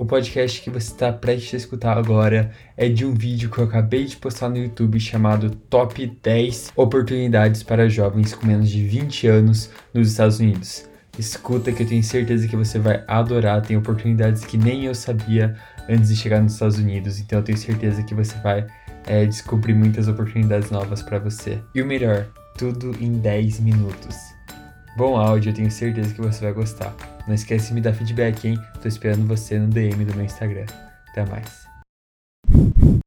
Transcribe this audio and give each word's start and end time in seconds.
O 0.00 0.06
podcast 0.06 0.62
que 0.62 0.70
você 0.70 0.92
está 0.92 1.12
prestes 1.12 1.52
a 1.52 1.56
escutar 1.58 1.98
agora 1.98 2.52
é 2.74 2.88
de 2.88 3.04
um 3.04 3.12
vídeo 3.12 3.50
que 3.50 3.58
eu 3.58 3.64
acabei 3.64 4.06
de 4.06 4.16
postar 4.16 4.48
no 4.48 4.56
YouTube 4.56 4.98
chamado 4.98 5.50
Top 5.50 6.18
10 6.22 6.72
Oportunidades 6.74 7.62
para 7.62 7.86
Jovens 7.86 8.32
com 8.32 8.46
menos 8.46 8.70
de 8.70 8.82
20 8.82 9.26
anos 9.26 9.68
nos 9.92 10.08
Estados 10.08 10.40
Unidos. 10.40 10.88
Escuta 11.18 11.70
que 11.70 11.82
eu 11.82 11.86
tenho 11.86 12.02
certeza 12.02 12.48
que 12.48 12.56
você 12.56 12.78
vai 12.78 13.04
adorar, 13.06 13.60
tem 13.60 13.76
oportunidades 13.76 14.42
que 14.42 14.56
nem 14.56 14.86
eu 14.86 14.94
sabia 14.94 15.54
antes 15.86 16.08
de 16.08 16.16
chegar 16.16 16.40
nos 16.40 16.54
Estados 16.54 16.78
Unidos, 16.78 17.20
então 17.20 17.40
eu 17.40 17.44
tenho 17.44 17.58
certeza 17.58 18.02
que 18.02 18.14
você 18.14 18.38
vai 18.38 18.66
é, 19.06 19.26
descobrir 19.26 19.74
muitas 19.74 20.08
oportunidades 20.08 20.70
novas 20.70 21.02
para 21.02 21.18
você. 21.18 21.58
E 21.74 21.82
o 21.82 21.86
melhor, 21.86 22.26
tudo 22.56 22.96
em 22.98 23.18
10 23.18 23.60
minutos. 23.60 24.16
Bom 24.96 25.18
áudio, 25.18 25.50
eu 25.50 25.54
tenho 25.54 25.70
certeza 25.70 26.14
que 26.14 26.22
você 26.22 26.42
vai 26.42 26.54
gostar. 26.54 26.96
Não 27.30 27.34
esquece 27.36 27.68
de 27.68 27.74
me 27.74 27.80
dar 27.80 27.92
feedback, 27.92 28.44
hein? 28.44 28.58
Tô 28.82 28.88
esperando 28.88 29.24
você 29.24 29.56
no 29.56 29.68
DM 29.68 30.04
do 30.04 30.12
meu 30.16 30.24
Instagram. 30.24 30.66
Até 31.10 31.24
mais. 31.26 31.64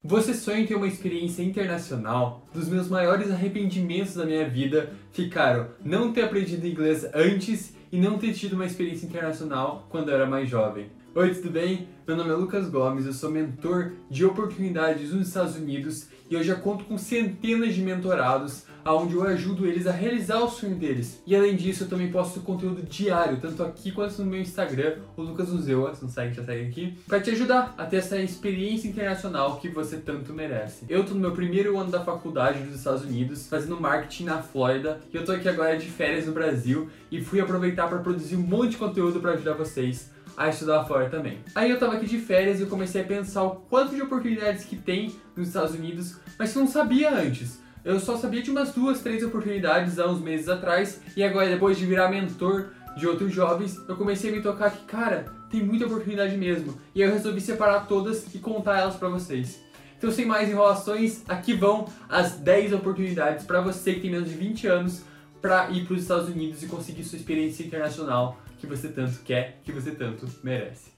Você 0.02 0.34
sonha 0.34 0.60
em 0.60 0.66
ter 0.66 0.76
uma 0.76 0.88
experiência 0.88 1.44
internacional? 1.44 2.48
Dos 2.54 2.70
meus 2.70 2.88
maiores 2.88 3.30
arrependimentos 3.30 4.16
da 4.16 4.26
minha 4.26 4.48
vida 4.48 4.94
ficaram 5.12 5.68
não 5.84 6.14
ter 6.14 6.22
aprendido 6.22 6.66
inglês 6.66 7.06
antes 7.14 7.74
e 7.92 8.00
não 8.00 8.18
ter 8.18 8.32
tido 8.32 8.54
uma 8.54 8.66
experiência 8.66 9.06
internacional 9.06 9.88
quando 9.90 10.08
eu 10.08 10.16
era 10.16 10.26
mais 10.26 10.50
jovem. 10.50 10.88
Oi, 11.14 11.36
tudo 11.36 11.50
bem? 11.50 11.90
Meu 12.08 12.16
nome 12.16 12.30
é 12.30 12.34
Lucas 12.34 12.70
Gomes, 12.70 13.06
eu 13.06 13.12
sou 13.12 13.30
mentor 13.30 13.92
de 14.10 14.24
oportunidades 14.24 15.12
nos 15.12 15.28
Estados 15.28 15.58
Unidos 15.58 16.08
e 16.32 16.34
eu 16.34 16.42
já 16.42 16.56
conto 16.56 16.86
com 16.86 16.98
centenas 16.98 17.76
de 17.76 17.82
mentorados 17.82 18.64
onde 18.86 19.16
eu 19.16 19.24
ajudo 19.24 19.66
eles 19.66 19.88
a 19.88 19.92
realizar 19.92 20.40
o 20.40 20.50
sonho 20.50 20.76
deles. 20.76 21.22
E 21.26 21.36
além 21.36 21.56
disso, 21.56 21.84
eu 21.84 21.90
também 21.90 22.12
posto 22.12 22.42
conteúdo 22.42 22.82
diário, 22.84 23.38
tanto 23.40 23.64
aqui 23.64 23.92
quanto 23.92 24.22
no 24.22 24.30
meu 24.30 24.42
Instagram, 24.42 24.98
o 25.16 25.22
Lucas 25.22 25.50
Uzeua, 25.50 25.94
se 25.96 26.04
não 26.04 26.10
segue, 26.10 26.36
já 26.36 26.44
segue 26.44 26.70
aqui, 26.70 26.98
para 27.08 27.20
te 27.20 27.32
ajudar 27.32 27.74
a 27.78 27.86
ter 27.86 27.98
essa 27.98 28.18
experiência 28.18 28.88
internacional 28.88 29.58
que 29.58 29.70
você 29.70 29.98
tanto 29.98 30.34
merece. 30.34 30.86
Eu 30.90 31.06
tô 31.06 31.14
no 31.14 31.20
meu 31.20 31.32
primeiro 31.32 31.78
ano 31.78 31.92
da 31.92 32.04
faculdade 32.04 32.60
dos 32.60 32.76
Estados 32.76 33.04
Unidos, 33.04 33.48
fazendo 33.48 33.80
marketing 33.80 34.26
na 34.26 34.42
Flórida, 34.42 35.00
e 35.14 35.16
eu 35.16 35.24
tô 35.24 35.32
aqui 35.32 35.48
agora 35.48 35.78
de 35.78 35.86
férias 35.86 36.26
no 36.26 36.34
Brasil 36.34 36.90
e 37.12 37.22
fui 37.22 37.40
aproveitar 37.40 37.88
para 37.88 38.00
produzir 38.00 38.36
um 38.36 38.42
monte 38.42 38.72
de 38.72 38.78
conteúdo 38.78 39.20
para 39.20 39.34
ajudar 39.34 39.54
vocês 39.54 40.12
a 40.36 40.50
estudar 40.50 40.84
fora 40.86 41.10
também. 41.10 41.40
Aí 41.54 41.70
eu 41.70 41.80
tava 41.80 41.94
aqui 41.94 42.06
de 42.06 42.18
férias 42.18 42.60
e 42.60 42.64
eu 42.64 42.68
comecei 42.68 43.02
a 43.02 43.06
pensar 43.06 43.44
o 43.44 43.52
quanto 43.70 43.96
de 43.96 44.02
oportunidades 44.02 44.66
que 44.66 44.76
tem 44.76 45.16
nos 45.36 45.48
Estados 45.48 45.76
Unidos, 45.76 46.18
mas 46.38 46.52
que 46.52 46.58
eu 46.58 46.64
não 46.64 46.72
sabia 46.72 47.14
antes. 47.14 47.60
Eu 47.86 48.00
só 48.00 48.18
sabia 48.18 48.42
de 48.42 48.50
umas 48.50 48.72
duas, 48.72 49.02
três 49.02 49.24
oportunidades 49.24 50.00
há 50.00 50.08
uns 50.08 50.22
meses 50.22 50.48
atrás, 50.48 51.02
e 51.18 51.24
agora 51.24 51.50
depois 51.50 51.78
de 51.78 51.86
virar 51.86 52.10
mentor 52.10 52.70
de 52.96 53.08
outros 53.08 53.34
jovens, 53.34 53.78
eu 53.88 53.96
comecei 53.98 54.32
a 54.32 54.34
me 54.34 54.42
tocar 54.42 54.72
que, 54.72 54.86
cara, 54.86 55.26
tem 55.50 55.62
muita 55.62 55.86
oportunidade 55.86 56.38
mesmo. 56.38 56.80
E 56.96 57.02
eu 57.02 57.12
resolvi 57.12 57.42
separar 57.42 57.82
todas 57.82 58.34
e 58.34 58.40
contar 58.40 58.80
elas 58.80 58.96
para 58.96 59.10
vocês. 59.10 59.62
Então, 59.98 60.12
sem 60.12 60.26
mais 60.26 60.50
enrolações, 60.50 61.24
aqui 61.28 61.54
vão 61.54 61.88
as 62.08 62.34
10 62.34 62.74
oportunidades 62.74 63.46
para 63.46 63.62
você 63.62 63.94
que 63.96 64.02
tem 64.02 64.12
menos 64.12 64.30
de 64.30 64.36
20 64.36 64.68
anos 64.68 65.02
para 65.42 65.70
ir 65.70 65.86
para 65.86 65.96
os 65.96 66.02
Estados 66.02 66.30
Unidos 66.30 66.64
e 66.64 66.68
conseguir 66.68 67.04
sua 67.04 67.18
experiência 67.18 67.66
internacional 67.66 68.38
que 68.60 68.68
você 68.68 68.88
tanto 68.88 69.20
quer, 69.26 69.60
que 69.64 69.72
você 69.74 69.92
tanto 69.92 70.26
merece. 70.42 70.92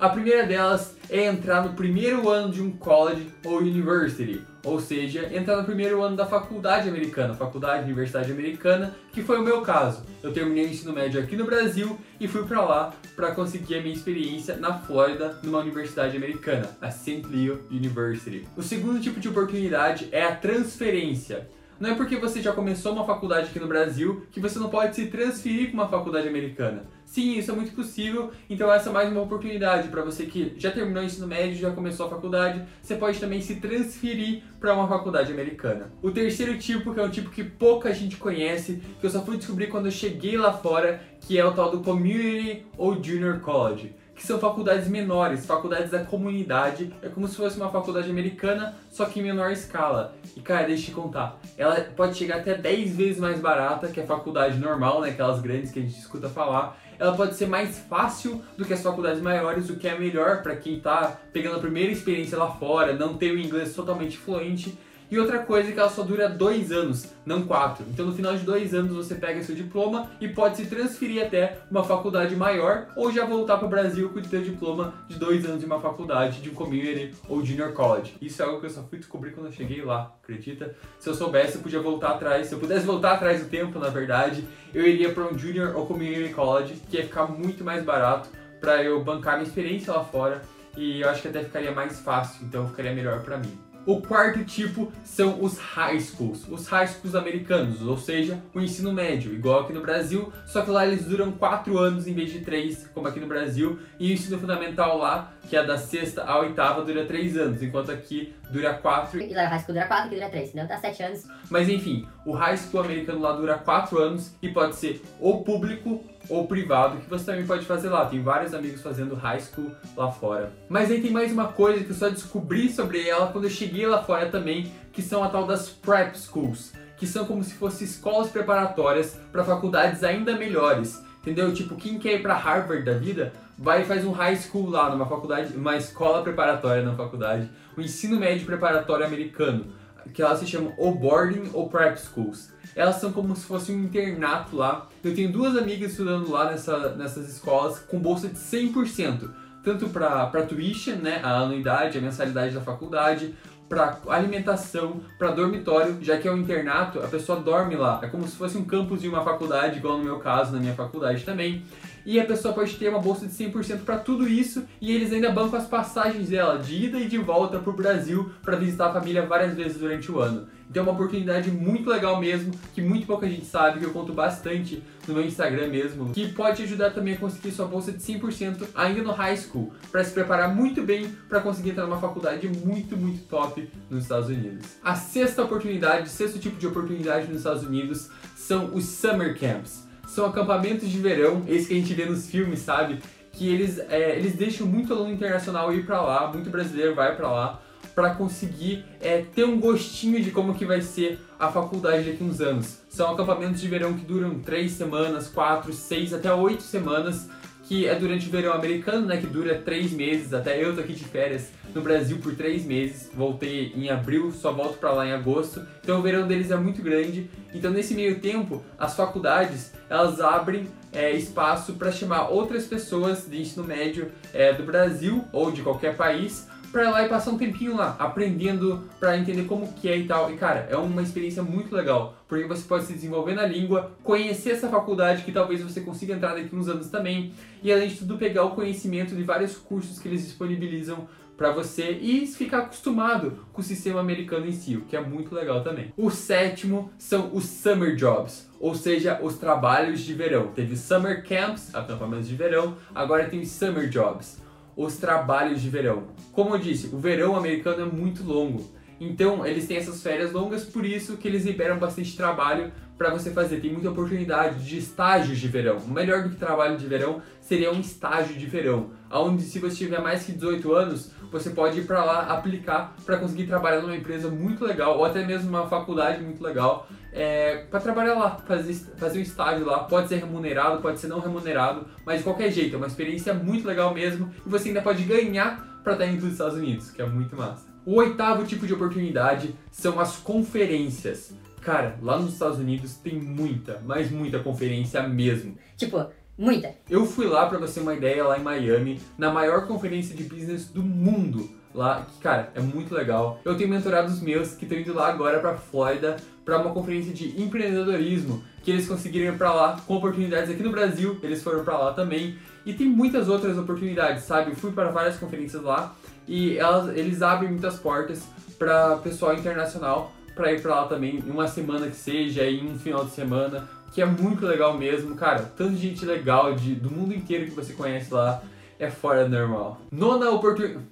A 0.00 0.08
primeira 0.08 0.46
delas 0.46 0.96
é 1.10 1.26
entrar 1.26 1.62
no 1.62 1.74
primeiro 1.74 2.26
ano 2.30 2.50
de 2.50 2.62
um 2.62 2.70
college 2.70 3.28
ou 3.44 3.58
university, 3.58 4.40
ou 4.64 4.80
seja, 4.80 5.28
entrar 5.30 5.58
no 5.58 5.64
primeiro 5.64 6.02
ano 6.02 6.16
da 6.16 6.24
faculdade 6.24 6.88
americana, 6.88 7.34
faculdade 7.34 7.84
universidade 7.84 8.32
americana, 8.32 8.96
que 9.12 9.22
foi 9.22 9.38
o 9.38 9.42
meu 9.42 9.60
caso. 9.60 10.02
Eu 10.22 10.32
terminei 10.32 10.64
o 10.64 10.68
ensino 10.70 10.94
médio 10.94 11.20
aqui 11.20 11.36
no 11.36 11.44
Brasil 11.44 11.98
e 12.18 12.26
fui 12.26 12.44
para 12.44 12.62
lá 12.62 12.94
para 13.14 13.32
conseguir 13.32 13.74
a 13.74 13.82
minha 13.82 13.94
experiência 13.94 14.56
na 14.56 14.72
Flórida, 14.72 15.38
numa 15.42 15.58
universidade 15.58 16.16
americana, 16.16 16.70
a 16.80 16.90
St. 16.90 17.26
Leo 17.30 17.60
University. 17.70 18.48
O 18.56 18.62
segundo 18.62 19.02
tipo 19.02 19.20
de 19.20 19.28
oportunidade 19.28 20.08
é 20.12 20.24
a 20.24 20.34
transferência. 20.34 21.46
Não 21.78 21.90
é 21.90 21.94
porque 21.94 22.16
você 22.16 22.40
já 22.40 22.52
começou 22.52 22.92
uma 22.92 23.04
faculdade 23.04 23.48
aqui 23.48 23.58
no 23.58 23.66
Brasil 23.66 24.26
que 24.32 24.40
você 24.40 24.58
não 24.58 24.70
pode 24.70 24.96
se 24.96 25.06
transferir 25.06 25.66
para 25.68 25.74
uma 25.74 25.88
faculdade 25.88 26.26
americana. 26.26 26.84
Sim, 27.10 27.36
isso 27.36 27.50
é 27.50 27.54
muito 27.56 27.72
possível, 27.72 28.30
então 28.48 28.72
essa 28.72 28.88
é 28.88 28.92
mais 28.92 29.10
uma 29.10 29.22
oportunidade 29.22 29.88
para 29.88 30.00
você 30.00 30.26
que 30.26 30.54
já 30.56 30.70
terminou 30.70 31.02
o 31.02 31.06
ensino 31.06 31.26
médio, 31.26 31.58
já 31.58 31.72
começou 31.72 32.06
a 32.06 32.08
faculdade, 32.08 32.62
você 32.80 32.94
pode 32.94 33.18
também 33.18 33.40
se 33.40 33.56
transferir 33.56 34.44
para 34.60 34.72
uma 34.72 34.86
faculdade 34.86 35.32
americana. 35.32 35.90
O 36.00 36.12
terceiro 36.12 36.56
tipo, 36.56 36.94
que 36.94 37.00
é 37.00 37.02
um 37.02 37.10
tipo 37.10 37.30
que 37.30 37.42
pouca 37.42 37.92
gente 37.92 38.16
conhece, 38.16 38.80
que 39.00 39.04
eu 39.04 39.10
só 39.10 39.24
fui 39.24 39.36
descobrir 39.36 39.66
quando 39.66 39.86
eu 39.86 39.90
cheguei 39.90 40.38
lá 40.38 40.52
fora, 40.52 41.02
que 41.22 41.36
é 41.36 41.44
o 41.44 41.52
tal 41.52 41.72
do 41.72 41.80
Community 41.80 42.64
ou 42.78 43.02
Junior 43.02 43.40
College 43.40 43.92
que 44.20 44.26
são 44.26 44.38
faculdades 44.38 44.86
menores, 44.86 45.46
faculdades 45.46 45.90
da 45.90 46.04
comunidade. 46.04 46.92
É 47.00 47.08
como 47.08 47.26
se 47.26 47.36
fosse 47.36 47.56
uma 47.56 47.70
faculdade 47.70 48.10
americana, 48.10 48.76
só 48.90 49.06
que 49.06 49.18
em 49.18 49.22
menor 49.22 49.50
escala. 49.50 50.14
E 50.36 50.42
cara, 50.42 50.66
deixa 50.66 50.82
eu 50.82 50.86
te 50.86 50.90
contar, 50.92 51.40
ela 51.56 51.80
pode 51.96 52.18
chegar 52.18 52.36
até 52.36 52.54
10 52.54 52.94
vezes 52.94 53.18
mais 53.18 53.40
barata 53.40 53.88
que 53.88 53.98
a 53.98 54.06
faculdade 54.06 54.58
normal, 54.58 55.00
né, 55.00 55.08
aquelas 55.08 55.40
grandes 55.40 55.72
que 55.72 55.78
a 55.78 55.82
gente 55.82 55.98
escuta 55.98 56.28
falar. 56.28 56.78
Ela 57.00 57.16
pode 57.16 57.34
ser 57.34 57.46
mais 57.46 57.78
fácil 57.78 58.42
do 58.58 58.64
que 58.64 58.74
as 58.74 58.82
faculdades 58.82 59.22
maiores, 59.22 59.70
o 59.70 59.76
que 59.76 59.88
é 59.88 59.98
melhor 59.98 60.42
para 60.42 60.54
quem 60.54 60.76
está 60.76 61.18
pegando 61.32 61.56
a 61.56 61.60
primeira 61.60 61.90
experiência 61.90 62.36
lá 62.36 62.50
fora, 62.50 62.92
não 62.92 63.16
tem 63.16 63.32
o 63.32 63.38
inglês 63.38 63.74
totalmente 63.74 64.18
fluente 64.18 64.78
e 65.10 65.18
outra 65.18 65.40
coisa 65.40 65.68
é 65.68 65.72
que 65.72 65.80
ela 65.80 65.88
só 65.88 66.02
dura 66.02 66.28
dois 66.28 66.70
anos, 66.70 67.08
não 67.26 67.42
quatro. 67.42 67.84
Então 67.88 68.06
no 68.06 68.14
final 68.14 68.36
de 68.36 68.44
dois 68.44 68.72
anos 68.74 68.94
você 68.94 69.14
pega 69.14 69.42
seu 69.42 69.54
diploma 69.54 70.10
e 70.20 70.28
pode 70.28 70.56
se 70.56 70.66
transferir 70.66 71.24
até 71.24 71.58
uma 71.70 71.82
faculdade 71.82 72.36
maior 72.36 72.86
ou 72.94 73.12
já 73.12 73.24
voltar 73.24 73.56
para 73.56 73.66
o 73.66 73.70
Brasil 73.70 74.08
com 74.10 74.20
o 74.20 74.24
seu 74.24 74.42
diploma 74.42 74.94
de 75.08 75.18
dois 75.18 75.44
anos 75.44 75.60
de 75.60 75.66
uma 75.66 75.80
faculdade, 75.80 76.40
de 76.40 76.50
um 76.50 76.54
community 76.54 77.14
ou 77.28 77.44
junior 77.44 77.72
college. 77.72 78.14
Isso 78.20 78.40
é 78.40 78.44
algo 78.44 78.60
que 78.60 78.66
eu 78.66 78.70
só 78.70 78.82
fui 78.84 78.98
descobrir 78.98 79.32
quando 79.32 79.46
eu 79.46 79.52
cheguei 79.52 79.82
lá, 79.82 80.14
acredita? 80.22 80.74
Se 80.98 81.08
eu 81.08 81.14
soubesse, 81.14 81.56
eu 81.56 81.62
podia 81.62 81.80
voltar 81.80 82.10
atrás. 82.10 82.46
Se 82.46 82.54
eu 82.54 82.58
pudesse 82.58 82.86
voltar 82.86 83.12
atrás 83.12 83.40
do 83.40 83.48
tempo, 83.48 83.78
na 83.78 83.88
verdade, 83.88 84.46
eu 84.72 84.86
iria 84.86 85.12
para 85.12 85.24
um 85.24 85.36
junior 85.36 85.74
ou 85.74 85.86
community 85.86 86.32
college, 86.32 86.74
que 86.88 86.96
ia 86.96 87.04
ficar 87.04 87.26
muito 87.26 87.64
mais 87.64 87.84
barato 87.84 88.28
para 88.60 88.82
eu 88.82 89.02
bancar 89.02 89.38
minha 89.38 89.48
experiência 89.48 89.92
lá 89.92 90.04
fora 90.04 90.42
e 90.76 91.00
eu 91.00 91.08
acho 91.08 91.22
que 91.22 91.28
até 91.28 91.42
ficaria 91.42 91.72
mais 91.72 91.98
fácil, 92.00 92.44
então 92.44 92.68
ficaria 92.68 92.94
melhor 92.94 93.22
para 93.22 93.38
mim. 93.38 93.69
O 93.90 94.00
quarto 94.00 94.44
tipo 94.44 94.92
são 95.02 95.42
os 95.42 95.58
high 95.58 95.98
schools, 95.98 96.46
os 96.48 96.68
high 96.68 96.86
schools 96.86 97.16
americanos, 97.16 97.82
ou 97.82 97.98
seja, 97.98 98.40
o 98.54 98.60
ensino 98.60 98.92
médio, 98.92 99.34
igual 99.34 99.62
aqui 99.62 99.72
no 99.72 99.80
Brasil, 99.80 100.32
só 100.46 100.62
que 100.62 100.70
lá 100.70 100.86
eles 100.86 101.06
duram 101.06 101.32
4 101.32 101.76
anos 101.76 102.06
em 102.06 102.14
vez 102.14 102.30
de 102.30 102.38
3, 102.38 102.88
como 102.94 103.08
aqui 103.08 103.18
no 103.18 103.26
Brasil, 103.26 103.80
e 103.98 104.12
o 104.12 104.14
ensino 104.14 104.38
fundamental 104.38 104.96
lá, 104.96 105.32
que 105.48 105.56
é 105.56 105.64
da 105.64 105.78
sexta 105.78 106.24
à 106.24 106.38
oitava, 106.38 106.84
dura 106.84 107.04
3 107.04 107.36
anos, 107.36 107.62
enquanto 107.62 107.90
aqui 107.90 108.34
dura 108.50 108.74
4. 108.74 109.20
E 109.20 109.34
lá 109.34 109.44
o 109.44 109.48
high 109.48 109.58
school 109.58 109.74
dura 109.74 109.86
4, 109.86 110.06
aqui 110.06 110.14
dura 110.14 110.30
3, 110.30 110.48
então 110.50 110.66
dá 110.66 110.78
7 110.78 111.02
anos. 111.02 111.26
Mas 111.50 111.68
enfim, 111.68 112.06
o 112.24 112.32
high 112.32 112.56
school 112.56 112.80
americano 112.80 113.20
lá 113.20 113.32
dura 113.32 113.58
4 113.58 113.98
anos 113.98 114.34
e 114.40 114.48
pode 114.48 114.76
ser 114.76 115.02
ou 115.18 115.42
público 115.42 116.04
ou 116.28 116.46
privado, 116.46 116.98
que 116.98 117.10
você 117.10 117.24
também 117.24 117.46
pode 117.46 117.64
fazer 117.64 117.88
lá. 117.88 118.06
Tem 118.06 118.22
vários 118.22 118.54
amigos 118.54 118.80
fazendo 118.80 119.14
high 119.14 119.40
school 119.40 119.72
lá 119.96 120.10
fora. 120.10 120.52
Mas 120.68 120.90
aí 120.90 121.00
tem 121.00 121.10
mais 121.10 121.32
uma 121.32 121.48
coisa 121.48 121.82
que 121.82 121.90
eu 121.90 121.96
só 121.96 122.08
descobri 122.08 122.70
sobre 122.70 123.08
ela 123.08 123.28
quando 123.28 123.44
eu 123.44 123.50
cheguei 123.50 123.86
lá 123.86 124.02
fora 124.02 124.26
também, 124.26 124.72
que 124.92 125.02
são 125.02 125.24
a 125.24 125.28
tal 125.28 125.46
das 125.46 125.68
prep 125.68 126.16
schools, 126.16 126.72
que 126.96 127.06
são 127.06 127.24
como 127.24 127.42
se 127.42 127.54
fossem 127.54 127.86
escolas 127.86 128.30
preparatórias 128.30 129.18
para 129.32 129.42
faculdades 129.42 130.04
ainda 130.04 130.36
melhores. 130.36 131.02
Entendeu? 131.20 131.52
Tipo, 131.52 131.76
quem 131.76 131.98
quer 131.98 132.14
ir 132.14 132.22
para 132.22 132.34
Harvard 132.34 132.82
da 132.82 132.94
vida, 132.94 133.32
vai 133.58 133.82
e 133.82 133.84
faz 133.84 134.04
um 134.04 134.12
high 134.12 134.36
school 134.36 134.70
lá, 134.70 134.90
numa 134.90 135.06
faculdade, 135.06 135.54
uma 135.54 135.76
escola 135.76 136.22
preparatória 136.22 136.82
na 136.82 136.94
faculdade, 136.94 137.50
o 137.76 137.80
um 137.80 137.84
ensino 137.84 138.18
médio 138.18 138.46
preparatório 138.46 139.04
americano, 139.04 139.66
que 140.14 140.22
elas 140.22 140.38
se 140.38 140.46
chamam 140.46 140.72
ou 140.78 140.94
boarding 140.94 141.50
ou 141.52 141.68
prep 141.68 141.98
schools 141.98 142.50
elas 142.74 142.96
são 142.96 143.12
como 143.12 143.34
se 143.34 143.44
fosse 143.44 143.72
um 143.72 143.84
internato 143.84 144.56
lá. 144.56 144.86
Eu 145.02 145.14
tenho 145.14 145.32
duas 145.32 145.56
amigas 145.56 145.92
estudando 145.92 146.30
lá 146.30 146.50
nessa, 146.50 146.94
nessas 146.96 147.28
escolas 147.28 147.80
com 147.80 147.98
bolsa 147.98 148.28
de 148.28 148.36
100%, 148.36 149.30
tanto 149.62 149.88
para 149.88 150.46
tuition, 150.46 150.96
né, 150.96 151.20
a 151.22 151.40
anuidade, 151.40 151.98
a 151.98 152.00
mensalidade 152.00 152.54
da 152.54 152.60
faculdade, 152.60 153.34
para 153.70 153.98
alimentação, 154.08 155.00
para 155.16 155.30
dormitório, 155.30 155.96
já 156.02 156.18
que 156.18 156.26
é 156.26 156.32
um 156.32 156.38
internato, 156.38 156.98
a 156.98 157.06
pessoa 157.06 157.38
dorme 157.38 157.76
lá. 157.76 158.00
É 158.02 158.08
como 158.08 158.26
se 158.26 158.34
fosse 158.34 158.58
um 158.58 158.64
campus 158.64 159.00
de 159.00 159.08
uma 159.08 159.22
faculdade, 159.22 159.78
igual 159.78 159.96
no 159.96 160.02
meu 160.02 160.18
caso, 160.18 160.52
na 160.52 160.58
minha 160.58 160.74
faculdade 160.74 161.24
também 161.24 161.62
e 162.04 162.18
a 162.18 162.24
pessoa 162.24 162.54
pode 162.54 162.76
ter 162.76 162.88
uma 162.88 162.98
bolsa 162.98 163.26
de 163.26 163.32
100% 163.32 163.80
para 163.84 163.98
tudo 163.98 164.28
isso 164.28 164.64
e 164.80 164.92
eles 164.92 165.12
ainda 165.12 165.30
bancam 165.30 165.58
as 165.58 165.66
passagens 165.66 166.28
dela 166.28 166.58
de 166.58 166.84
ida 166.86 166.98
e 166.98 167.08
de 167.08 167.18
volta 167.18 167.58
para 167.58 167.70
o 167.70 167.76
Brasil 167.76 168.30
para 168.42 168.56
visitar 168.56 168.88
a 168.88 168.92
família 168.92 169.26
várias 169.26 169.54
vezes 169.54 169.78
durante 169.78 170.10
o 170.10 170.18
ano. 170.18 170.48
Então 170.70 170.84
é 170.84 170.86
uma 170.86 170.92
oportunidade 170.92 171.50
muito 171.50 171.90
legal 171.90 172.20
mesmo, 172.20 172.52
que 172.72 172.80
muito 172.80 173.04
pouca 173.04 173.28
gente 173.28 173.44
sabe, 173.44 173.80
que 173.80 173.84
eu 173.84 173.90
conto 173.90 174.12
bastante 174.12 174.80
no 175.08 175.14
meu 175.14 175.24
Instagram 175.24 175.66
mesmo, 175.66 176.12
que 176.12 176.28
pode 176.28 176.62
ajudar 176.62 176.90
também 176.90 177.14
a 177.14 177.16
conseguir 177.16 177.50
sua 177.50 177.66
bolsa 177.66 177.90
de 177.90 177.98
100% 177.98 178.68
ainda 178.76 179.02
no 179.02 179.10
high 179.10 179.36
school, 179.36 179.72
para 179.90 180.04
se 180.04 180.12
preparar 180.12 180.54
muito 180.54 180.80
bem 180.82 181.10
para 181.28 181.40
conseguir 181.40 181.70
entrar 181.70 181.86
numa 181.86 181.98
faculdade 181.98 182.48
muito, 182.48 182.96
muito 182.96 183.26
top 183.26 183.68
nos 183.90 184.04
Estados 184.04 184.28
Unidos. 184.28 184.64
A 184.80 184.94
sexta 184.94 185.42
oportunidade, 185.42 186.08
sexto 186.08 186.38
tipo 186.38 186.56
de 186.56 186.68
oportunidade 186.68 187.26
nos 187.26 187.38
Estados 187.38 187.64
Unidos 187.64 188.08
são 188.36 188.72
os 188.72 188.84
summer 188.84 189.36
camps. 189.36 189.89
São 190.10 190.26
acampamentos 190.26 190.88
de 190.88 190.98
verão, 190.98 191.44
esse 191.46 191.68
que 191.68 191.74
a 191.74 191.76
gente 191.76 191.94
vê 191.94 192.04
nos 192.04 192.28
filmes, 192.28 192.58
sabe? 192.58 192.98
Que 193.32 193.48
eles, 193.48 193.78
é, 193.78 194.16
eles 194.16 194.34
deixam 194.34 194.66
muito 194.66 194.92
aluno 194.92 195.12
internacional 195.12 195.72
ir 195.72 195.86
para 195.86 196.02
lá, 196.02 196.26
muito 196.32 196.50
brasileiro 196.50 196.96
vai 196.96 197.14
para 197.14 197.30
lá, 197.30 197.62
para 197.94 198.14
conseguir 198.14 198.84
é, 199.00 199.22
ter 199.34 199.44
um 199.44 199.60
gostinho 199.60 200.20
de 200.20 200.32
como 200.32 200.54
que 200.54 200.66
vai 200.66 200.80
ser 200.80 201.20
a 201.38 201.48
faculdade 201.48 202.10
daqui 202.10 202.24
uns 202.24 202.40
anos. 202.40 202.78
São 202.88 203.12
acampamentos 203.12 203.60
de 203.60 203.68
verão 203.68 203.94
que 203.94 204.04
duram 204.04 204.40
três 204.40 204.72
semanas, 204.72 205.28
quatro, 205.28 205.72
seis, 205.72 206.12
até 206.12 206.32
oito 206.34 206.62
semanas, 206.62 207.28
que 207.70 207.86
é 207.86 207.94
durante 207.94 208.26
o 208.26 208.30
verão 208.32 208.52
americano, 208.52 209.06
né, 209.06 209.16
que 209.18 209.28
dura 209.28 209.54
três 209.54 209.92
meses. 209.92 210.34
Até 210.34 210.60
eu 210.60 210.74
tô 210.74 210.80
aqui 210.80 210.92
de 210.92 211.04
férias 211.04 211.52
no 211.72 211.80
Brasil 211.80 212.18
por 212.18 212.34
três 212.34 212.64
meses. 212.64 213.08
Voltei 213.14 213.72
em 213.76 213.88
abril, 213.88 214.32
só 214.32 214.50
volto 214.50 214.78
para 214.78 214.90
lá 214.90 215.06
em 215.06 215.12
agosto. 215.12 215.64
Então 215.80 216.00
o 216.00 216.02
verão 216.02 216.26
deles 216.26 216.50
é 216.50 216.56
muito 216.56 216.82
grande. 216.82 217.30
Então 217.54 217.70
nesse 217.70 217.94
meio 217.94 218.18
tempo, 218.18 218.60
as 218.76 218.96
faculdades 218.96 219.72
elas 219.88 220.20
abrem 220.20 220.66
é, 220.92 221.12
espaço 221.12 221.74
para 221.74 221.92
chamar 221.92 222.30
outras 222.30 222.66
pessoas 222.66 223.28
de 223.30 223.40
ensino 223.40 223.64
médio 223.64 224.10
é, 224.34 224.52
do 224.52 224.64
Brasil 224.64 225.24
ou 225.32 225.52
de 225.52 225.62
qualquer 225.62 225.96
país 225.96 226.48
para 226.70 226.84
ir 226.84 226.90
lá 226.90 227.04
e 227.04 227.08
passar 227.08 227.30
um 227.30 227.38
tempinho 227.38 227.76
lá, 227.76 227.96
aprendendo 227.98 228.84
para 228.98 229.16
entender 229.16 229.44
como 229.44 229.72
que 229.72 229.88
é 229.88 229.96
e 229.96 230.06
tal. 230.06 230.32
E 230.32 230.36
cara, 230.36 230.66
é 230.70 230.76
uma 230.76 231.02
experiência 231.02 231.42
muito 231.42 231.74
legal, 231.74 232.14
porque 232.28 232.44
você 232.44 232.62
pode 232.62 232.84
se 232.84 232.92
desenvolver 232.92 233.34
na 233.34 233.46
língua, 233.46 233.92
conhecer 234.02 234.50
essa 234.50 234.68
faculdade 234.68 235.22
que 235.22 235.32
talvez 235.32 235.62
você 235.62 235.80
consiga 235.80 236.14
entrar 236.14 236.34
daqui 236.34 236.54
uns 236.54 236.68
anos 236.68 236.88
também, 236.88 237.32
e 237.62 237.72
além 237.72 237.88
de 237.88 237.96
tudo 237.96 238.18
pegar 238.18 238.44
o 238.44 238.50
conhecimento 238.50 239.14
de 239.14 239.22
vários 239.22 239.56
cursos 239.56 239.98
que 239.98 240.08
eles 240.08 240.24
disponibilizam 240.24 241.08
para 241.36 241.52
você 241.52 241.92
e 241.92 242.26
ficar 242.26 242.58
acostumado 242.58 243.38
com 243.50 243.62
o 243.62 243.64
sistema 243.64 243.98
americano 243.98 244.46
em 244.46 244.52
si, 244.52 244.76
o 244.76 244.82
que 244.82 244.94
é 244.94 245.00
muito 245.00 245.34
legal 245.34 245.64
também. 245.64 245.90
O 245.96 246.10
sétimo 246.10 246.90
são 246.98 247.30
os 247.32 247.44
summer 247.44 247.96
jobs, 247.96 248.46
ou 248.60 248.74
seja, 248.74 249.18
os 249.22 249.38
trabalhos 249.38 250.00
de 250.00 250.12
verão. 250.12 250.48
Teve 250.48 250.76
summer 250.76 251.26
camps, 251.26 251.74
acampamentos 251.74 252.28
de 252.28 252.36
verão, 252.36 252.76
agora 252.94 253.24
tem 253.24 253.40
os 253.40 253.48
summer 253.48 253.88
jobs 253.88 254.38
os 254.84 254.96
trabalhos 254.96 255.60
de 255.60 255.68
verão. 255.68 256.04
Como 256.32 256.54
eu 256.54 256.58
disse, 256.58 256.86
o 256.94 256.98
verão 256.98 257.36
americano 257.36 257.82
é 257.82 257.84
muito 257.84 258.24
longo. 258.24 258.64
Então, 258.98 259.46
eles 259.46 259.66
têm 259.66 259.76
essas 259.76 260.02
férias 260.02 260.32
longas, 260.32 260.64
por 260.64 260.84
isso 260.84 261.16
que 261.16 261.28
eles 261.28 261.44
liberam 261.44 261.78
bastante 261.78 262.16
trabalho 262.16 262.72
para 263.00 263.08
você 263.08 263.30
fazer. 263.30 263.60
Tem 263.60 263.72
muita 263.72 263.88
oportunidade 263.88 264.62
de 264.62 264.76
estágios 264.76 265.38
de 265.38 265.48
verão. 265.48 265.80
Melhor 265.86 266.22
do 266.22 266.28
que 266.28 266.36
trabalho 266.36 266.76
de 266.76 266.86
verão 266.86 267.22
seria 267.40 267.72
um 267.72 267.80
estágio 267.80 268.36
de 268.36 268.44
verão, 268.44 268.90
onde 269.10 269.42
se 269.42 269.58
você 269.58 269.74
tiver 269.74 270.02
mais 270.02 270.24
que 270.24 270.32
18 270.32 270.74
anos, 270.74 271.10
você 271.32 271.48
pode 271.48 271.80
ir 271.80 271.86
para 271.86 272.04
lá 272.04 272.26
aplicar 272.26 272.94
para 273.06 273.16
conseguir 273.16 273.46
trabalhar 273.46 273.80
numa 273.80 273.96
empresa 273.96 274.28
muito 274.28 274.66
legal 274.66 274.98
ou 274.98 275.04
até 275.06 275.24
mesmo 275.24 275.48
uma 275.48 275.66
faculdade 275.66 276.22
muito 276.22 276.42
legal 276.42 276.86
é, 277.10 277.64
para 277.70 277.80
trabalhar 277.80 278.16
lá, 278.16 278.36
fazer, 278.46 278.74
fazer 278.98 279.18
um 279.18 279.22
estágio 279.22 279.64
lá. 279.64 279.84
Pode 279.84 280.06
ser 280.06 280.16
remunerado, 280.16 280.82
pode 280.82 281.00
ser 281.00 281.08
não 281.08 281.20
remunerado, 281.20 281.86
mas 282.04 282.18
de 282.18 282.24
qualquer 282.24 282.52
jeito, 282.52 282.74
é 282.74 282.76
uma 282.76 282.86
experiência 282.86 283.32
muito 283.32 283.66
legal 283.66 283.94
mesmo 283.94 284.30
e 284.44 284.48
você 284.50 284.68
ainda 284.68 284.82
pode 284.82 285.04
ganhar 285.04 285.80
para 285.82 285.94
estar 285.94 286.04
indo 286.04 286.20
dos 286.20 286.32
Estados 286.32 286.58
Unidos, 286.58 286.90
que 286.90 287.00
é 287.00 287.06
muito 287.06 287.34
massa. 287.34 287.64
O 287.86 287.94
oitavo 287.94 288.44
tipo 288.44 288.66
de 288.66 288.74
oportunidade 288.74 289.54
são 289.70 289.98
as 289.98 290.18
conferências. 290.18 291.34
Cara, 291.60 291.98
lá 292.02 292.18
nos 292.18 292.32
Estados 292.32 292.58
Unidos 292.58 292.94
tem 292.94 293.14
muita, 293.18 293.82
mas 293.84 294.10
muita 294.10 294.38
conferência 294.38 295.02
mesmo. 295.06 295.56
Tipo, 295.76 296.06
muita. 296.36 296.74
Eu 296.88 297.04
fui 297.04 297.26
lá 297.26 297.46
para 297.46 297.58
você 297.58 297.74
ter 297.74 297.80
uma 297.80 297.94
ideia 297.94 298.24
lá 298.24 298.38
em 298.38 298.42
Miami, 298.42 299.00
na 299.18 299.30
maior 299.30 299.66
conferência 299.66 300.16
de 300.16 300.24
business 300.24 300.66
do 300.66 300.82
mundo 300.82 301.50
lá, 301.74 302.06
que, 302.10 302.18
cara, 302.20 302.50
é 302.54 302.60
muito 302.60 302.94
legal. 302.94 303.40
Eu 303.44 303.56
tenho 303.56 303.68
mentorados 303.68 304.20
meus 304.20 304.54
que 304.54 304.64
estão 304.64 304.78
indo 304.78 304.94
lá 304.94 305.08
agora 305.08 305.38
para 305.38 305.56
Flórida 305.56 306.16
para 306.44 306.58
uma 306.58 306.72
conferência 306.72 307.12
de 307.12 307.40
empreendedorismo, 307.40 308.42
que 308.62 308.70
eles 308.70 308.88
conseguiram 308.88 309.34
ir 309.34 309.38
para 309.38 309.52
lá 309.52 309.80
com 309.86 309.94
oportunidades 309.94 310.50
aqui 310.50 310.62
no 310.62 310.70
Brasil, 310.70 311.18
eles 311.22 311.42
foram 311.42 311.62
para 311.62 311.78
lá 311.78 311.92
também. 311.92 312.38
E 312.66 312.72
tem 312.72 312.88
muitas 312.88 313.28
outras 313.28 313.56
oportunidades, 313.56 314.24
sabe? 314.24 314.50
Eu 314.50 314.56
fui 314.56 314.72
para 314.72 314.90
várias 314.90 315.16
conferências 315.16 315.62
lá 315.62 315.94
e 316.26 316.58
elas, 316.58 316.96
eles 316.96 317.22
abrem 317.22 317.50
muitas 317.50 317.78
portas 317.78 318.22
para 318.58 318.96
pessoal 318.96 319.34
internacional 319.34 320.12
para 320.34 320.52
ir 320.52 320.60
para 320.60 320.74
lá 320.74 320.86
também, 320.86 321.18
em 321.18 321.30
uma 321.30 321.48
semana 321.48 321.88
que 321.88 321.96
seja, 321.96 322.44
em 322.44 322.70
um 322.70 322.78
final 322.78 323.04
de 323.04 323.10
semana, 323.12 323.68
que 323.92 324.00
é 324.00 324.06
muito 324.06 324.46
legal 324.46 324.76
mesmo, 324.76 325.14
cara. 325.14 325.42
Tanta 325.56 325.76
gente 325.76 326.04
legal 326.04 326.54
de, 326.54 326.74
do 326.74 326.90
mundo 326.90 327.14
inteiro 327.14 327.46
que 327.46 327.50
você 327.50 327.72
conhece 327.72 328.12
lá 328.12 328.42
é 328.78 328.90
fora 328.90 329.24
do 329.24 329.30
normal. 329.36 329.80
Nona 329.90 330.30
oportunidade 330.30 330.84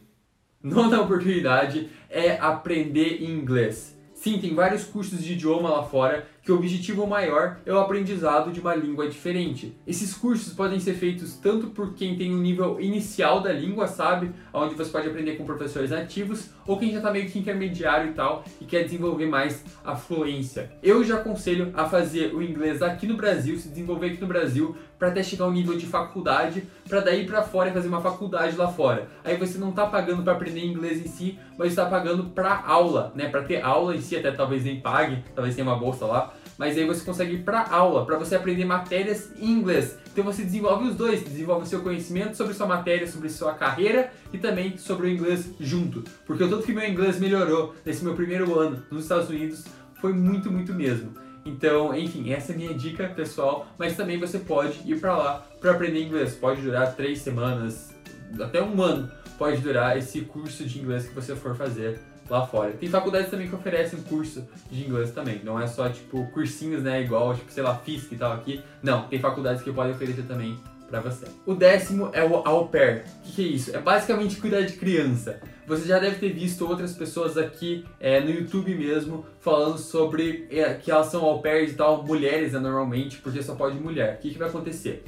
Nona 0.63 1.01
oportunidade 1.01 1.89
é 2.11 2.33
aprender 2.33 3.23
inglês. 3.23 3.97
Sim, 4.13 4.41
tem 4.41 4.55
vários 4.55 4.83
cursos 4.83 5.23
de 5.23 5.35
idioma 5.35 5.69
lá 5.69 5.85
fora 5.85 6.27
que 6.49 6.53
o 6.53 6.57
objetivo 6.57 7.07
maior 7.07 7.59
é 7.67 7.73
o 7.75 7.79
aprendizado 7.79 8.51
de 8.51 8.59
uma 8.59 8.75
língua 8.75 9.07
diferente. 9.07 9.77
Esses 9.87 10.15
cursos 10.15 10.55
podem 10.55 10.81
ser 10.81 10.95
feitos 10.95 11.35
tanto 11.35 11.67
por 11.67 11.93
quem 11.93 12.17
tem 12.17 12.35
um 12.35 12.39
nível 12.39 12.81
inicial 12.81 13.43
da 13.43 13.53
língua, 13.53 13.87
sabe? 13.87 14.31
Onde 14.51 14.75
você 14.75 14.91
pode 14.91 15.09
aprender 15.09 15.37
com 15.37 15.45
professores 15.45 15.91
nativos, 15.91 16.49
ou 16.67 16.79
quem 16.79 16.91
já 16.91 16.99
está 16.99 17.11
meio 17.11 17.29
que 17.29 17.39
intermediário 17.39 18.13
e 18.13 18.15
tal 18.15 18.45
e 18.59 18.65
quer 18.65 18.85
desenvolver 18.85 19.27
mais 19.27 19.63
a 19.85 19.95
fluência. 19.95 20.73
Eu 20.83 21.05
já 21.05 21.17
aconselho 21.17 21.71
a 21.75 21.85
fazer 21.85 22.35
o 22.35 22.43
inglês 22.43 22.81
aqui 22.81 23.07
no 23.07 23.19
Brasil, 23.19 23.59
se 23.59 23.69
desenvolver 23.69 24.07
aqui 24.07 24.21
no 24.23 24.27
Brasil, 24.27 24.75
para 24.99 25.09
até 25.09 25.23
chegar 25.23 25.45
ao 25.45 25.53
nível 25.53 25.77
de 25.77 25.85
faculdade, 25.85 26.65
para 26.89 27.01
daí 27.01 27.27
para 27.27 27.43
fora 27.43 27.69
e 27.69 27.73
fazer 27.73 27.89
uma 27.89 28.01
faculdade 28.01 28.57
lá 28.57 28.69
fora. 28.69 29.09
Aí 29.23 29.37
você 29.37 29.59
não 29.59 29.69
está 29.69 29.87
pagando 29.87 30.23
para 30.23 30.33
aprender 30.33 30.65
inglês 30.65 30.99
em 30.99 31.09
si, 31.09 31.39
mas 31.59 31.69
está 31.69 31.85
pagando 31.85 32.25
para 32.25 32.65
aula, 32.67 33.13
né? 33.15 33.29
Para 33.29 33.43
ter 33.43 33.63
aula 33.63 33.95
em 33.95 34.01
si, 34.01 34.17
até 34.17 34.33
talvez 34.33 34.65
nem 34.65 34.81
pague, 34.81 35.23
talvez 35.35 35.55
tenha 35.55 35.67
uma 35.67 35.79
bolsa 35.79 36.07
lá 36.07 36.35
mas 36.59 36.77
aí 36.77 36.85
você 36.85 37.05
consegue 37.05 37.35
ir 37.35 37.45
para 37.45 37.63
aula, 37.71 38.05
para 38.05 38.19
você 38.19 38.35
aprender 38.35 38.65
matérias 38.65 39.31
em 39.39 39.53
inglês. 39.53 39.97
Então 40.13 40.25
você 40.25 40.43
desenvolve 40.43 40.89
os 40.89 40.97
dois, 40.97 41.23
desenvolve 41.23 41.63
o 41.63 41.67
seu 41.67 41.81
conhecimento 41.81 42.37
sobre 42.37 42.53
sua 42.53 42.67
matéria, 42.67 43.07
sobre 43.07 43.31
sua 43.31 43.55
carreira 43.55 44.13
e 44.33 44.39
também 44.39 44.77
sobre 44.77 45.07
o 45.07 45.11
inglês 45.11 45.49
junto. 45.61 46.03
Porque 46.27 46.43
o 46.43 46.51
tanto 46.51 46.65
que 46.65 46.73
meu 46.73 46.87
inglês 46.87 47.21
melhorou 47.21 47.75
nesse 47.87 48.05
meu 48.05 48.15
primeiro 48.15 48.59
ano 48.59 48.83
nos 48.91 49.05
Estados 49.05 49.31
Unidos 49.31 49.65
foi 50.01 50.13
muito, 50.13 50.51
muito 50.51 50.75
mesmo. 50.75 51.15
Então, 51.45 51.97
enfim, 51.97 52.33
essa 52.33 52.53
é 52.53 52.55
a 52.55 52.59
minha 52.59 52.75
dica 52.75 53.09
pessoal, 53.09 53.69
mas 53.79 53.97
também 53.97 54.19
você 54.19 54.39
pode 54.39 54.81
ir 54.85 55.01
para 55.01 55.17
lá 55.17 55.47
para 55.61 55.71
aprender 55.71 56.03
inglês. 56.03 56.35
Pode 56.35 56.61
durar 56.61 56.95
três 56.95 57.21
semanas, 57.21 57.95
até 58.41 58.61
um 58.61 58.83
ano 58.83 59.11
pode 59.39 59.61
durar 59.61 59.97
esse 59.97 60.23
curso 60.23 60.65
de 60.65 60.81
inglês 60.81 61.07
que 61.07 61.15
você 61.15 61.37
for 61.37 61.55
fazer 61.55 62.01
lá 62.31 62.47
fora. 62.47 62.73
Tem 62.73 62.89
faculdades 62.89 63.31
também 63.31 63.49
que 63.49 63.55
oferecem 63.55 64.01
curso 64.03 64.47
de 64.71 64.85
inglês 64.85 65.11
também. 65.13 65.41
Não 65.45 65.61
é 65.61 65.67
só, 65.67 65.89
tipo, 65.89 66.27
cursinhos, 66.29 66.83
né? 66.83 67.03
Igual, 67.03 67.35
tipo, 67.35 67.51
sei 67.51 67.63
lá, 67.63 67.77
FISC 67.77 68.13
e 68.13 68.17
tal 68.17 68.33
aqui. 68.33 68.63
Não, 68.83 69.09
tem 69.09 69.19
faculdades 69.19 69.63
que 69.63 69.73
podem 69.73 69.93
oferecer 69.93 70.23
também 70.23 70.59
para 70.89 71.01
você. 71.01 71.27
O 71.47 71.55
décimo 71.55 72.11
é 72.13 72.25
o 72.25 72.37
au 72.37 72.69
pair. 72.69 73.05
O 73.21 73.23
que, 73.27 73.33
que, 73.33 73.43
é 73.43 73.47
isso? 73.47 73.77
É 73.77 73.81
basicamente 73.81 74.37
cuidar 74.37 74.63
de 74.63 74.73
criança. 74.75 75.41
Você 75.67 75.87
já 75.87 75.99
deve 75.99 76.17
ter 76.17 76.33
visto 76.33 76.67
outras 76.67 76.95
pessoas 76.95 77.37
aqui 77.37 77.85
é, 78.01 78.21
no 78.21 78.31
YouTube 78.31 78.75
mesmo 78.75 79.27
falando 79.39 79.77
sobre 79.77 80.49
é, 80.51 80.73
que 80.75 80.91
elas 80.91 81.09
são 81.09 81.23
au 81.25 81.43
pairs 81.43 81.73
e 81.73 81.75
tal, 81.75 82.05
mulheres 82.05 82.55
né, 82.55 82.59
normalmente, 82.59 83.19
porque 83.19 83.43
só 83.43 83.55
pode 83.55 83.79
mulher. 83.79 84.15
O 84.15 84.19
que, 84.19 84.31
que 84.31 84.39
vai 84.39 84.49
acontecer? 84.49 85.05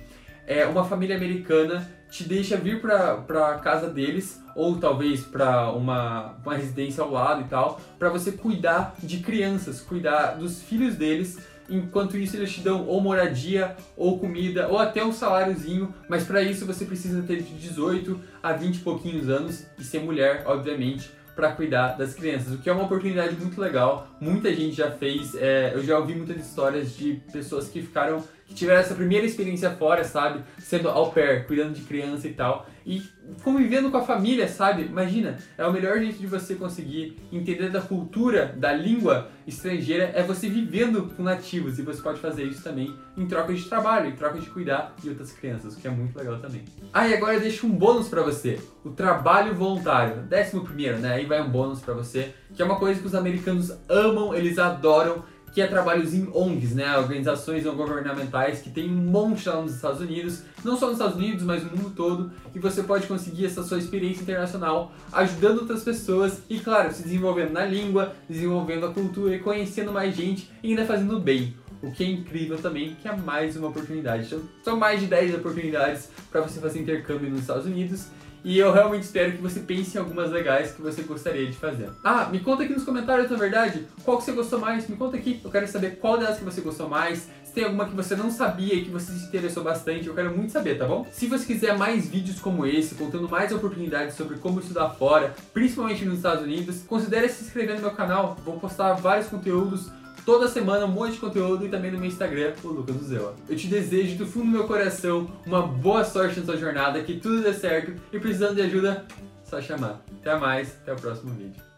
É, 0.46 0.66
uma 0.66 0.84
família 0.84 1.16
americana 1.16 1.90
te 2.10 2.24
deixa 2.24 2.56
vir 2.56 2.80
para 2.80 3.60
casa 3.62 3.88
deles 3.88 4.42
ou 4.54 4.76
talvez 4.78 5.22
para 5.22 5.70
uma, 5.70 6.34
uma 6.44 6.54
residência 6.54 7.02
ao 7.02 7.10
lado 7.10 7.42
e 7.42 7.44
tal, 7.44 7.80
para 7.98 8.08
você 8.10 8.32
cuidar 8.32 8.94
de 8.98 9.18
crianças, 9.18 9.80
cuidar 9.80 10.32
dos 10.32 10.60
filhos 10.62 10.96
deles. 10.96 11.38
Enquanto 11.68 12.16
isso, 12.16 12.36
eles 12.36 12.52
te 12.52 12.60
dão 12.60 12.84
ou 12.84 13.00
moradia, 13.00 13.76
ou 13.96 14.18
comida, 14.18 14.66
ou 14.68 14.76
até 14.76 15.04
um 15.04 15.12
saláriozinho, 15.12 15.94
mas 16.08 16.24
para 16.24 16.42
isso 16.42 16.66
você 16.66 16.84
precisa 16.84 17.22
ter 17.22 17.42
de 17.42 17.54
18 17.54 18.20
a 18.42 18.52
20 18.52 18.76
e 18.76 18.78
pouquinhos 18.80 19.28
anos 19.28 19.64
e 19.78 19.84
ser 19.84 20.00
mulher, 20.00 20.42
obviamente, 20.46 21.10
para 21.36 21.52
cuidar 21.52 21.96
das 21.96 22.12
crianças, 22.12 22.52
o 22.52 22.58
que 22.58 22.68
é 22.68 22.72
uma 22.72 22.84
oportunidade 22.84 23.34
muito 23.36 23.58
legal. 23.60 24.08
Muita 24.20 24.52
gente 24.52 24.76
já 24.76 24.90
fez, 24.90 25.34
é, 25.36 25.72
eu 25.74 25.82
já 25.82 25.96
ouvi 25.96 26.14
muitas 26.14 26.36
histórias 26.36 26.94
de 26.94 27.22
pessoas 27.32 27.68
que 27.68 27.80
ficaram 27.80 28.22
que 28.50 28.56
tiveram 28.56 28.80
essa 28.80 28.96
primeira 28.96 29.24
experiência 29.24 29.70
fora, 29.70 30.02
sabe? 30.02 30.42
Sendo 30.58 30.88
au 30.88 31.12
pair, 31.12 31.46
cuidando 31.46 31.72
de 31.72 31.82
criança 31.82 32.26
e 32.26 32.32
tal. 32.32 32.66
E 32.84 33.00
convivendo 33.44 33.92
com 33.92 33.96
a 33.96 34.02
família, 34.02 34.48
sabe? 34.48 34.82
Imagina, 34.82 35.38
é 35.56 35.64
o 35.64 35.72
melhor 35.72 36.00
jeito 36.00 36.18
de 36.18 36.26
você 36.26 36.56
conseguir 36.56 37.16
entender 37.30 37.70
da 37.70 37.80
cultura, 37.80 38.52
da 38.56 38.72
língua 38.72 39.28
estrangeira, 39.46 40.10
é 40.16 40.22
você 40.24 40.48
vivendo 40.48 41.12
com 41.16 41.22
nativos. 41.22 41.78
E 41.78 41.82
você 41.82 42.02
pode 42.02 42.18
fazer 42.18 42.42
isso 42.42 42.64
também 42.64 42.92
em 43.16 43.24
troca 43.24 43.54
de 43.54 43.64
trabalho, 43.68 44.08
em 44.08 44.16
troca 44.16 44.40
de 44.40 44.50
cuidar 44.50 44.96
de 45.00 45.10
outras 45.10 45.30
crianças, 45.30 45.76
o 45.76 45.80
que 45.80 45.86
é 45.86 45.90
muito 45.90 46.18
legal 46.18 46.40
também. 46.40 46.64
Ah, 46.92 47.06
e 47.06 47.14
agora 47.14 47.34
eu 47.34 47.40
deixo 47.40 47.68
um 47.68 47.70
bônus 47.70 48.08
para 48.08 48.22
você. 48.22 48.58
O 48.84 48.90
trabalho 48.90 49.54
voluntário. 49.54 50.22
Décimo 50.22 50.64
primeiro, 50.64 50.98
né? 50.98 51.12
Aí 51.12 51.24
vai 51.24 51.40
um 51.40 51.48
bônus 51.48 51.78
para 51.78 51.94
você, 51.94 52.34
que 52.52 52.60
é 52.60 52.64
uma 52.64 52.80
coisa 52.80 53.00
que 53.00 53.06
os 53.06 53.14
americanos 53.14 53.72
amam, 53.88 54.34
eles 54.34 54.58
adoram 54.58 55.22
que 55.52 55.60
é 55.60 55.66
trabalhos 55.66 56.14
em 56.14 56.28
ONGs, 56.32 56.74
né, 56.74 56.96
organizações 56.96 57.64
não 57.64 57.74
governamentais, 57.74 58.60
que 58.60 58.70
tem 58.70 58.88
um 58.88 58.94
monte 58.94 59.48
lá 59.48 59.60
nos 59.60 59.74
Estados 59.74 60.00
Unidos, 60.00 60.42
não 60.64 60.76
só 60.76 60.86
nos 60.86 60.96
Estados 60.96 61.16
Unidos, 61.16 61.42
mas 61.44 61.64
no 61.64 61.76
mundo 61.76 61.90
todo, 61.90 62.30
e 62.54 62.58
você 62.58 62.82
pode 62.82 63.06
conseguir 63.06 63.46
essa 63.46 63.62
sua 63.62 63.78
experiência 63.78 64.22
internacional 64.22 64.92
ajudando 65.12 65.58
outras 65.58 65.82
pessoas 65.82 66.40
e, 66.48 66.58
claro, 66.58 66.92
se 66.92 67.02
desenvolvendo 67.02 67.52
na 67.52 67.64
língua, 67.64 68.14
desenvolvendo 68.28 68.86
a 68.86 68.92
cultura 68.92 69.34
e 69.34 69.38
conhecendo 69.38 69.92
mais 69.92 70.14
gente 70.14 70.50
e 70.62 70.70
ainda 70.70 70.84
fazendo 70.84 71.18
bem. 71.18 71.54
o 71.82 71.90
que 71.90 72.04
é 72.04 72.10
incrível 72.10 72.58
também, 72.58 72.94
que 73.00 73.08
é 73.08 73.16
mais 73.16 73.56
uma 73.56 73.68
oportunidade. 73.68 74.26
Então, 74.26 74.42
são 74.62 74.76
mais 74.76 75.00
de 75.00 75.06
10 75.06 75.36
oportunidades 75.36 76.10
para 76.30 76.42
você 76.42 76.60
fazer 76.60 76.80
intercâmbio 76.80 77.30
nos 77.30 77.40
Estados 77.40 77.64
Unidos. 77.64 78.08
E 78.44 78.58
eu 78.58 78.72
realmente 78.72 79.02
espero 79.02 79.32
que 79.32 79.42
você 79.42 79.60
pense 79.60 79.96
em 79.96 80.00
algumas 80.00 80.30
legais 80.30 80.72
que 80.72 80.80
você 80.80 81.02
gostaria 81.02 81.46
de 81.46 81.56
fazer. 81.56 81.90
Ah, 82.02 82.28
me 82.30 82.40
conta 82.40 82.62
aqui 82.62 82.72
nos 82.72 82.84
comentários, 82.84 83.30
na 83.30 83.36
verdade, 83.36 83.86
qual 84.04 84.18
que 84.18 84.24
você 84.24 84.32
gostou 84.32 84.58
mais. 84.58 84.88
Me 84.88 84.96
conta 84.96 85.16
aqui, 85.16 85.40
eu 85.44 85.50
quero 85.50 85.68
saber 85.68 85.96
qual 85.96 86.18
delas 86.18 86.38
que 86.38 86.44
você 86.44 86.60
gostou 86.60 86.88
mais. 86.88 87.28
Se 87.44 87.52
tem 87.52 87.64
alguma 87.64 87.84
que 87.84 87.96
você 87.96 88.14
não 88.14 88.30
sabia 88.30 88.74
e 88.74 88.84
que 88.84 88.90
você 88.90 89.12
se 89.12 89.26
interessou 89.26 89.64
bastante, 89.64 90.06
eu 90.06 90.14
quero 90.14 90.34
muito 90.34 90.52
saber, 90.52 90.78
tá 90.78 90.86
bom? 90.86 91.04
Se 91.10 91.26
você 91.26 91.44
quiser 91.44 91.76
mais 91.76 92.08
vídeos 92.08 92.38
como 92.38 92.64
esse, 92.64 92.94
contando 92.94 93.28
mais 93.28 93.52
oportunidades 93.52 94.14
sobre 94.14 94.38
como 94.38 94.60
estudar 94.60 94.90
fora, 94.90 95.34
principalmente 95.52 96.04
nos 96.04 96.18
Estados 96.18 96.44
Unidos, 96.44 96.84
considere 96.86 97.28
se 97.28 97.42
inscrever 97.42 97.74
no 97.74 97.82
meu 97.82 97.90
canal. 97.90 98.36
Vou 98.44 98.60
postar 98.60 98.92
vários 98.94 99.26
conteúdos 99.26 99.90
toda 100.30 100.46
semana 100.46 100.86
um 100.86 100.88
monte 100.88 101.14
de 101.14 101.18
conteúdo 101.18 101.66
e 101.66 101.68
também 101.68 101.90
no 101.90 101.98
meu 101.98 102.06
Instagram, 102.06 102.52
o 102.62 102.68
Lucas 102.68 102.94
Uzela. 102.94 103.34
Eu 103.48 103.56
te 103.56 103.66
desejo 103.66 104.16
do 104.16 104.24
fundo 104.24 104.44
do 104.44 104.52
meu 104.52 104.64
coração 104.64 105.28
uma 105.44 105.60
boa 105.60 106.04
sorte 106.04 106.38
na 106.38 106.46
sua 106.46 106.56
jornada, 106.56 107.02
que 107.02 107.18
tudo 107.18 107.42
dê 107.42 107.52
certo 107.52 108.00
e 108.12 108.20
precisando 108.20 108.54
de 108.54 108.62
ajuda, 108.62 109.04
só 109.42 109.60
chamar. 109.60 110.00
Até 110.20 110.38
mais, 110.38 110.76
até 110.82 110.92
o 110.92 110.96
próximo 110.96 111.34
vídeo. 111.34 111.69